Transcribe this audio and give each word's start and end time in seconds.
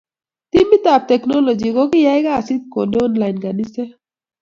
Timit 0.51 0.85
ab 0.93 1.03
teknoloji 1.11 1.67
kokiyay 1.75 2.19
kasit 2.25 2.63
konde 2.73 2.97
online 3.07 3.37
kaniset 3.43 3.89